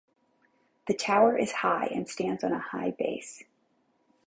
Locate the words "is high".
1.37-1.85